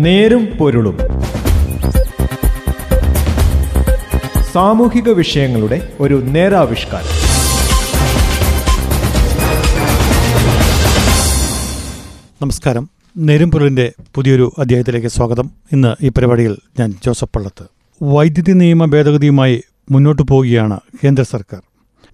[0.00, 0.98] നേരും പൊരുളും.
[4.52, 7.06] സാമൂഹിക വിഷയങ്ങളുടെ ഒരു നേരാവിഷ്കാരം.
[12.42, 12.90] നമസ്കാരം.
[13.18, 15.50] നെരുംപൊരുളിന്റെ പുതിയൊരു അധ്യായത്തിലേക്ക് സ്വാഗതം.
[15.72, 17.64] ഇന്ന് ഈ പരിപാടിയിൽ ഞാൻ ജോസഫ് പള്ളത്ത്.
[18.02, 21.62] വൈദ്യുതി നിയമ ഭേദഗതിയുമായി മുന്നോട്ടു പോവുകയാണ് കേന്ദ്ര സർക്കാർ.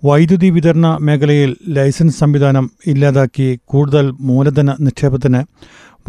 [0.04, 5.42] വൈദ്യുതി വിതരണ മേഖലയിൽ ലൈസൻസ് സംവിധാനം ഇല്ലാതാക്കി കൂടുതൽ മൂലധന നിക്ഷേപത്തിന്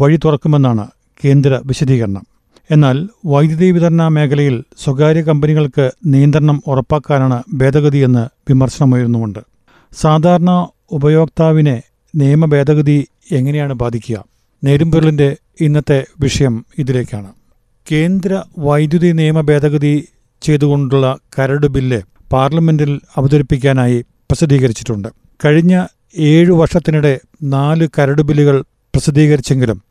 [0.02, 0.88] വഴി തുറക്കുമെന്നാണ്
[1.24, 2.26] കേന്ദ്ര വിശദീകരണം.
[2.70, 9.38] എന്നാൽ വൈദ്യുതി വിതരണ മേഖലയിൽ സ്വകാര്യ കമ്പനികൾക്ക് നിയന്ത്രണം ഉറപ്പാക്കാനാണ് ഭേദഗതിയെന്ന് വിമർശനമുയർന്നുമുണ്ട്
[9.92, 11.82] സാധാരണ ഉപയോക്താവിനെ
[12.14, 14.24] നിയമ ഭേദഗതി എങ്ങനെയാണ് ബാധിക്കുക?
[14.64, 17.32] നേരുംപൊരുളിന്റെ ഇന്നത്തെ വിഷയം ഇതിലേക്കാണ്.
[17.92, 20.08] കേന്ദ്ര വൈദ്യുതി നിയമ ഭേദഗതി
[20.42, 25.08] ചെയ്തുകൊണ്ടുള്ള കരട് ബില്ല് പാർലമെന്റിൽ അവതരിപ്പിക്കാനായി പ്രസിദ്ധീകരിച്ചിട്ടുണ്ട്.
[25.44, 28.60] കഴിഞ്ഞ ഏഴു വർഷത്തിനിടെ നാല് കരട് ബില്ലുകൾ
[28.94, 29.87] പ്രസിദ്ധീകരിച്ചെങ്കിലും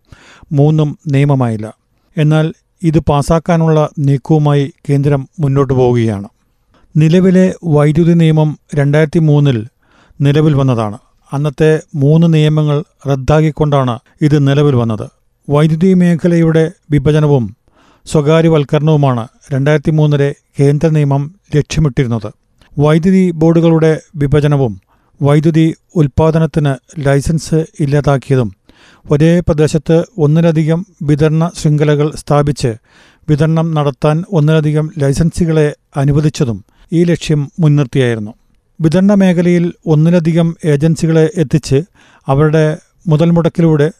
[0.51, 1.73] മൂന്നും നിയമമായില്ല.
[2.17, 2.53] എന്നാൽ
[2.83, 6.27] ഇത് പാസാക്കാനുള്ള നീക്കവുമായി കേന്ദ്രം മുന്നോട്ടു പോവുകയാണ്.
[6.95, 9.67] നിലവിലെ വൈദ്യുതി നിയമം രണ്ടായിരത്തി മൂന്നിൽ
[10.21, 10.97] നിലവിൽ വന്നതാണ്.
[11.33, 15.09] അന്നത്തെ മൂന്ന് നിയമങ്ങൾ റദ്ദാക്കിക്കൊണ്ടാണ് ഇത് നിലവിൽ വന്നത്.
[15.49, 17.55] വൈദ്യുതി മേഖലയുടെ വിഭജനവും
[18.05, 22.33] സ്വകാര്യവൽക്കരണവുമാണ് രണ്ടായിരത്തി മൂന്നിലെ കേന്ദ്ര നിയമം ലക്ഷ്യമിട്ടിരുന്നത്.
[22.79, 24.81] വൈദ്യുതി ബോർഡുകളുടെ വിഭജനവും
[25.21, 28.56] വൈദ്യുതി ഉൽപ്പാദനത്തിന് ലൈസൻസ് ഇല്ലാതാക്കിയതും
[29.11, 32.73] ഒരേ പ്രദേശത്ത് ഒന്നിലധികം വിതരണ ശൃംഖലകൾ സ്ഥാപിച്ച്
[33.29, 38.33] വിതരണം നടത്താൻ ഒന്നിലധികം ലൈസൻസുകളെ അനുവദിച്ചതും ഈ ലക്ഷ്യം മുൻനിർത്തിയായിരുന്നു.
[38.81, 41.81] വിതരണ മേഖലയിൽ ഒന്നിലധികം ഏജൻസികളെ എത്തിച്ച്
[42.27, 43.91] അവരുടെ മുതൽ മുടക്കിലൂടെ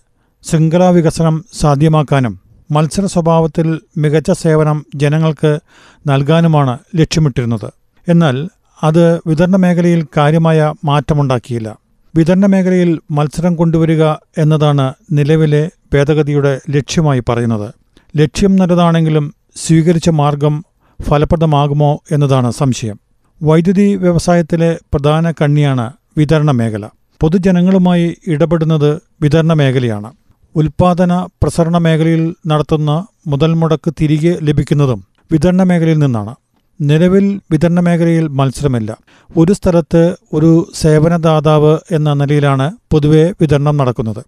[0.43, 2.39] ശൃംഖലാ വികസനം സാധ്യമാക്കാനും
[2.71, 5.59] മത്സര സ്വഭാവത്തിൽ മികച്ച സേവനം ജനങ്ങൾക്ക്
[6.07, 7.73] നൽകാനുമാണ് ലക്ഷ്യമിട്ടിരുന്നത്.
[8.07, 8.49] എന്നാൽ
[8.83, 11.77] അത് വിതരണ മേഖലയിൽ കാര്യമായ മാറ്റമുണ്ടാക്കിയില്ല.
[12.17, 14.03] വിതരണ മേഖലയിൽ മത്സരം കൊണ്ടുവരിക
[14.37, 17.73] എന്നതാണ് നിലവിലെ ഭേദഗതിയുടെ ലക്ഷ്യമായി പറയുന്നത്.
[18.17, 20.65] ലക്ഷ്യം നല്ലതാണെങ്കിലും സ്വീകരിച്ച മാർഗം
[21.01, 22.99] ഫലപ്രദമാകുമോ എന്നതാണ് സംശയം.
[23.43, 26.85] വൈദ്യുതി വ്യവസായത്തിലെ പ്രധാന കണ്ണിയാണ് വിതരണ മേഖല.
[27.21, 30.13] പൊതുജനങ്ങളുമായി ഇടപെടുന്നത് വിതരണ മേഖലയാണ്.
[30.55, 36.35] ഉൽപാദന പ്രസരണ മേഖലയിൽ നടത്തുന്ന മുതൽ മുടക്ക് തിരികെ ലഭിക്കുന്നതും വിതരണ മേഖലയിൽ നിന്നാണ്.
[36.81, 38.97] നിലവിൽ വിതരണ മേഖലയിൽ മത്സരമില്ല.
[39.37, 44.25] ഒരു സ്ഥലത്ത് ഒരു സേവനദാതാവ് എന്ന നിലയിലാണ് പൊതുവെ വിതരണം നടക്കുന്നത്.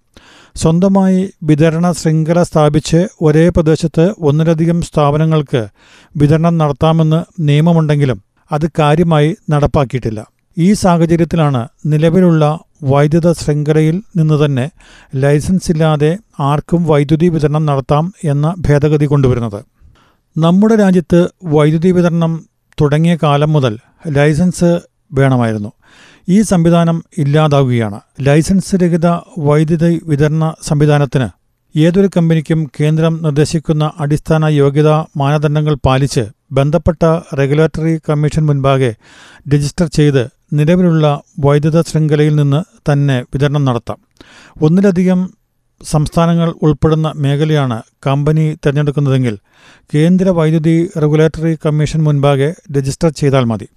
[0.55, 5.67] സ്വന്തമായി വിതരണ ശൃംഖല സ്ഥാപിച്ച് ഒരേ പ്രദേശത്ത് ഒന്നിലധികം സ്ഥാപനങ്ങൾക്ക്
[6.17, 8.21] വിതരണം നടത്താമെന്ന് നിയമമുണ്ടെങ്കിലും
[8.51, 10.27] അത് കാര്യമായി നടപ്പാക്കിയിട്ടില്ല.
[10.57, 14.71] ഈ സാഹചര്യത്തിലാണ് നിലവിലുള്ള വൈദ്യുത ശൃംഖലയിൽ നിന്ന് തന്നെ
[15.15, 19.78] ലൈസൻസ് ഇല്ലാതെ ആർക്കും വൈദ്യുതി വിതരണം നടത്താം എന്ന ഭേദഗതി കൊണ്ടുവരുന്നത്.
[20.37, 22.45] നമ്മുടെ രാജ്യത്ത് വൈദ്യുതി വിതരണം
[22.81, 24.79] തുടങ്ങിയ കാലം മുതൽ ലൈസൻസ്
[25.13, 25.71] വേണമായിരുന്നു.
[26.29, 27.99] ഈ സംവിധാനം ഇല്ലാതാവുകയാണ്.
[28.21, 29.07] ലൈസൻസ് രഹിത
[29.37, 31.29] വൈദ്യുതി വിതരണ സംവിധാനത്തിന്
[31.77, 37.03] ഏതൊരു കമ്പനിക്കും കേന്ദ്രം നിർദ്ദേശിക്കുന്ന അടിസ്ഥാന യോഗ്യതാ മാനദണ്ഡങ്ങൾ പാലിച്ച് ബന്ധപ്പെട്ട
[37.39, 38.95] റെഗുലേറ്ററി കമ്മീഷൻ മുൻപാകെ
[39.53, 43.97] രജിസ്റ്റർ ചെയ്ത് നിലവിലുള്ള വൈദ്യുത ശൃംഖലയിൽ നിന്ന് തന്നെ വിതരണം നടത്താം.
[44.61, 45.38] ഒന്നിലധികം
[45.83, 49.37] സംസ്ഥാനങ്ങൾ ഉൾപ്പെടുന്ന മേഖലയാണ് കമ്പനി തിരഞ്ഞെടുക്കുന്നതെങ്കിൽ
[49.95, 53.67] കേന്ദ്ര വൈദ്യുതി റെഗുലേറ്ററി കമ്മീഷൻ മുൻപാകെ രജിസ്റ്റർ ചെയ്താൽ മതി.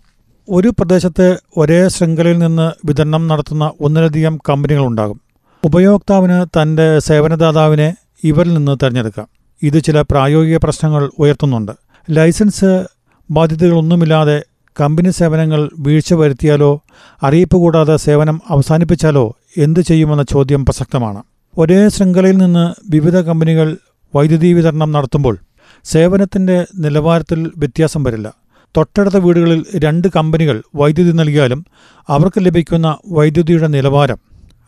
[0.49, 5.21] ഒരു പ്രദേശത്ത് ഒരേ ശൃംഖലയിൽ നിന്ന് വിതരണം നടത്തുന്ന ഒന്നിലധികം കമ്പനികളുണ്ടാകും
[5.65, 9.27] ഉപയോക്താവിന് തന്റെ സേവനദാതാവിനെ ഇവരിൽ നിന്ന് തിരഞ്ഞെടുക്കാം.
[9.63, 11.73] ഇത് ചില പ്രായോഗിക പ്രശ്നങ്ങൾ ഉയർത്തുന്നുണ്ട്.
[12.11, 12.85] ലൈസൻസ്
[13.31, 14.43] ബാധ്യതകളൊന്നുമില്ലാതെ
[14.81, 16.83] കമ്പനി സേവനങ്ങൾ വീഴ്ച വരുത്തിയാലോ
[17.23, 21.23] അറിയിപ്പ് കൂടാതെ സേവനം അവസാനിപ്പിച്ചാലോ എന്തു ചെയ്യുമെന്ന ചോദ്യം പ്രസക്തമാണ്.
[21.59, 23.77] ഒരേ ശൃംഖലയിൽ നിന്ന് വിവിധ കമ്പനികൾ
[24.15, 25.39] വൈദ്യുതി വിതരണം നടത്തുമ്പോൾ
[25.85, 28.33] സേവനത്തിന്റെ നിലവാരത്തിൽ വ്യത്യാസം വരില്ല.
[28.77, 31.67] തൊട്ടടുത്ത വീടുകളിൽ രണ്ട് കമ്പനികൾ വൈദ്യുതി നൽകിയാലും
[32.09, 34.19] അവർക്ക് ലഭിക്കുന്ന വൈദ്യുതിയുടെ നിലവാരം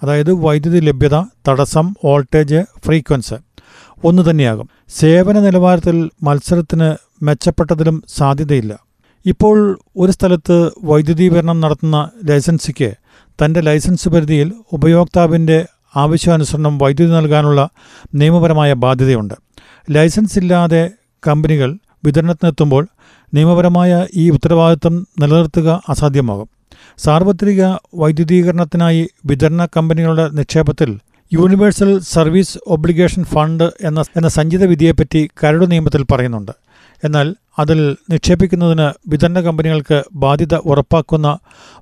[0.02, 3.34] അതായത് വൈദ്യുതി ലഭ്യത തടസ്സം വോൾട്ടേജ് ഫ്രീക്വൻസ്
[4.04, 4.68] ഒന്നു തന്നെയാകും.
[4.88, 6.88] സേവന നിലവാരത്തിൽ മത്സരത്തിന്
[7.24, 8.78] മെച്ചപ്പെട്ടതിലും സാധ്യതയില്ല.
[9.26, 12.94] ഇപ്പോൾ ഒരു സ്ഥലത്ത് വൈദ്യുതി വിതരണം നടത്തുന്ന ലൈസൻസിക്ക്
[13.44, 17.68] തന്റെ ലൈസൻസ് പരിധിയിൽ ഉപയോക്താവിന്റെ ആവശ്യാനുസരണം വൈദ്യുതി നൽകാനുള്ള
[18.14, 19.34] നിയമപരമായ ബാധ്യതയുണ്ട്.
[19.90, 20.90] ലൈസൻസ് ഇല്ലാതെ
[21.28, 22.86] കമ്പനികൾ വിതരണത്തിനെത്തുമ്പോൾ
[23.34, 26.48] നിയമപരമായ ഈ ഉത്തരവാദിത്തം നിലനിർത്തുക അസാധ്യമാകും.
[26.98, 27.64] സാർവത്രിക
[27.94, 30.98] വൈദ്യുതീകരണത്തിനായി വിതരണ കമ്പനികളുടെ നിക്ഷേപത്തിൽ
[31.32, 36.52] യൂണിവേഴ്സൽ സർവീസ് ഒബ്ലിഗേഷൻ ഫണ്ട് എന്ന എന്ന സഞ്ചിത വിധിയെപ്പറ്റി കരട് നിയമത്തിൽ പറയുന്നുണ്ട്.
[37.04, 41.38] എന്നാൽ അതിൽ നിക്ഷേപിക്കുന്നതിന് വിതരണ കമ്പനികൾക്ക് ബാധ്യത ഉറപ്പാക്കുന്ന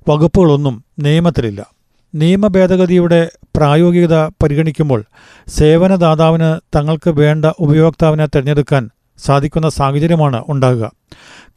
[0.09, 1.72] വകുപ്പുകളൊന്നും നിയമത്തിലില്ല.
[2.15, 5.03] നിയമ ഭേദഗതിയുടെ പ്രായോഗികത പരിഗണിക്കുമ്പോൾ
[5.47, 10.91] സേവനദാതാവിന് തങ്ങൾക്ക് വേണ്ട ഉപയോക്താവിനെ തിരഞ്ഞെടുക്കാൻ സാധിക്കുന്ന സാഹചര്യമാണ് ഉണ്ടാകുക.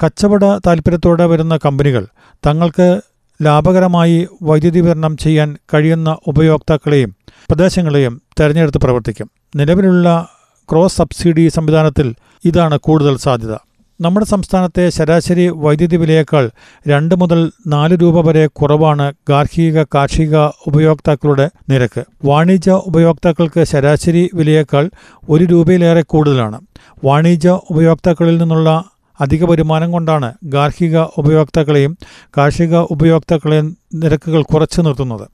[0.04, 2.06] കച്ചവട താൽപ്പര്യത്തോടെ വരുന്ന കമ്പനികൾ
[2.46, 3.00] തങ്ങൾക്ക്
[3.42, 7.16] ലാഭകരമായി വൈദ്യുതി വിതരണം ചെയ്യാൻ കഴിയുന്ന ഉപയോക്താക്കളെയും
[7.50, 9.30] പ്രദേശങ്ങളെയും തിരഞ്ഞെടുത്ത് പ്രവർത്തിക്കും.
[9.56, 10.28] നിലവിലുള്ള
[10.70, 12.14] ക്രോസ് സബ്സിഡി സംവിധാനത്തിൽ
[12.44, 13.56] ഇതാണ് കൂടുതൽ സാധ്യത.
[14.00, 16.50] നമ്മുടെ സംസ്ഥാനത്തെ ശരാശരി വൈദ്യുതി വിലയേക്കാൾ
[16.88, 22.02] രണ്ട് മുതൽ നാല് രൂപ വരെ കുറവാണ് ഗാർഹിക കാർഷിക ഉപയോക്താക്കളുടെ നിരക്ക്.
[22.24, 24.90] വാണിജ്യ ഉപയോക്താക്കൾക്ക് ശരാശരി വിലയേക്കാൾ
[25.28, 26.58] ഒരു രൂപയിലേറെ കൂടുതലാണ്.
[27.04, 28.84] വാണിജ്യ ഉപയോക്താക്കളിൽ നിന്നുള്ള
[29.20, 31.96] അധിക വരുമാനം കൊണ്ടാണ് ഗാർഹിക ഉപയോക്താക്കളെയും
[32.38, 35.26] കാർഷിക ഉപയോക്താക്കളെയും നിരക്കുകൾ കുറച്ചു നിർത്തുന്നത്.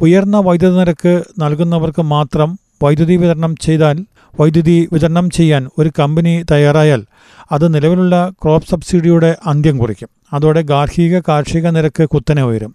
[0.00, 3.96] ഉയർന്ന വൈദ്യുതി നിരക്ക് നൽകുന്നവർക്ക് മാത്രം വൈദ്യുതി വിതരണം ചെയ്താൽ
[4.40, 7.04] വൈദ്യുതി വിതരണം ചെയ്യാൻ ഒരു കമ്പനി തയ്യാറായാൽ
[7.52, 10.08] അത് നിലവിലുള്ള ക്രോപ്പ് സബ്സിഡിയുടെ അന്ത്യം കുറിക്കും.
[10.32, 12.74] അതോടെ ഗാർഹിക കാർഷിക നിരക്ക് കുത്തനെ ഉയരും.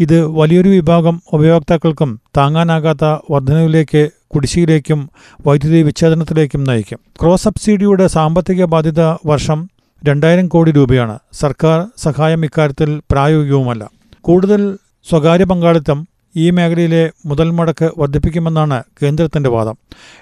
[0.00, 5.10] ഇത് വലിയൊരു വിഭാഗം ഉപയോക്താക്കൾക്കും താങ്ങാനാകാത്ത വർധനവിലേക്ക് കുടിശ്ശിയിലേക്കും
[5.46, 6.98] വൈദ്യുതി വിച്ഛേദനത്തിലേക്കും നയിക്കും.
[7.22, 9.70] ക്രോസ് സബ്സിഡിയുടെ സാമ്പത്തിക ബാധ്യത വർഷം
[10.04, 11.18] രണ്ടായിരം കോടി രൂപയാണ്.
[11.32, 13.90] സർക്കാർ സഹായം ഇക്കാര്യത്തിൽ പ്രായോഗികവുമല്ല.
[14.20, 14.78] കൂടുതൽ
[15.10, 19.76] സ്വകാര്യ പങ്കാളിത്തം ഈ മേഖലയിലെ മുതൽ മുടക്ക് വർദ്ധിപ്പിക്കുമെന്നാണ് കേന്ദ്രത്തിന്റെ വാദം.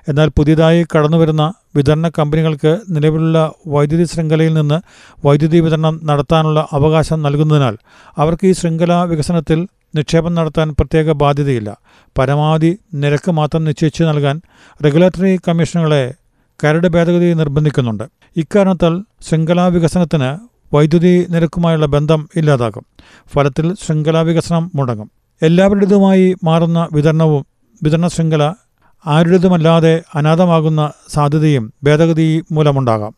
[0.08, 4.80] എന്നാൽ പുതിയതായി കടന്നുവരുന്ന വിതരണ കമ്പനികൾക്ക് നിലവിലുള്ള വൈദ്യുതി ശൃംഖലയിൽ നിന്ന്
[5.26, 7.76] വൈദ്യുതി വിതരണം നടത്താനുള്ള അവകാശം നൽകുന്നതിനാൽ
[8.18, 11.78] അവർക്ക് ഈ ശൃംഖല വികസനത്തിൽ നിക്ഷേപം നടത്താൻ പ്രത്യേക ബാധ്യതയില്ല.
[12.18, 14.40] പരമാവധി നിരക്ക് മാത്രം നിശ്ചയിച്ച് നൽകാൻ
[14.84, 16.14] റെഗുലേറ്ററി കമ്മീഷനുകളെ
[16.64, 18.04] കരട് ഭേദഗതി നിർബന്ധിക്കുന്നുണ്ട്.
[18.36, 20.38] ഇക്കാരണത്താൽ ശൃംഖലാ വികസനത്തിന്
[20.74, 22.86] വൈദ്യുതി നിരക്കുമായുള്ള ബന്ധം ഇല്ലാതാകും.
[23.34, 25.23] ഫലത്തിൽ ശൃംഖലാ വികസനം മുടങ്ങും.
[25.42, 27.46] എല്ലാവരുടേതുമായി മാറുന്ന വിതരണവും
[27.82, 28.52] വിതരണ ശൃംഖല
[29.06, 33.14] ആരുടേതുമല്ലാതെ അനാഥമാകുന്ന സാധ്യതയും ഭേദഗതി മൂലമുണ്ടാകാം.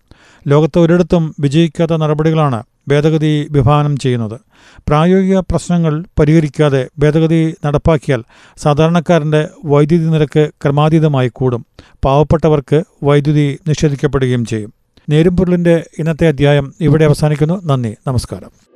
[0.49, 4.41] ലോകത്ത് ഒരിടത്തും വിജയിക്കാത്ത നടപടികളാണ് ഭേദഗതി വിഭാവനം ചെയ്യുന്നത്.
[4.89, 8.25] പ്രായോഗിക പ്രശ്നങ്ങൾ പരിഹരിക്കാതെ ഭേദഗതി നടപ്പാക്കിയാൽ
[8.57, 11.67] സാധാരണക്കാരന്റെ വൈദ്യുതി നിരക്ക് ക്രമാതീതമായി കൂടും.
[12.05, 14.75] പാവപ്പെട്ടവർക്ക് വൈദ്യുതി നിഷേധിക്കപ്പെടുകയും ചെയ്യും.
[15.11, 17.67] നേരുംപൊരുളിന്റെ ഇന്നത്തെ അധ്യായം ഇവിടെ അവസാനിക്കുന്നു.
[17.67, 17.97] നന്ദി.
[18.07, 18.76] നമസ്കാരം.